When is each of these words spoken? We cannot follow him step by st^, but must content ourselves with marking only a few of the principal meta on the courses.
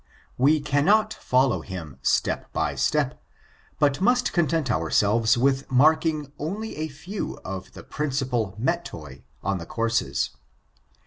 We 0.35 0.59
cannot 0.61 1.13
follow 1.13 1.61
him 1.61 1.99
step 2.01 2.51
by 2.53 2.73
st^, 2.73 3.13
but 3.77 4.01
must 4.01 4.33
content 4.33 4.71
ourselves 4.71 5.37
with 5.37 5.69
marking 5.71 6.31
only 6.39 6.75
a 6.77 6.87
few 6.87 7.37
of 7.45 7.73
the 7.73 7.83
principal 7.83 8.55
meta 8.57 9.21
on 9.43 9.59
the 9.59 9.67
courses. 9.67 10.31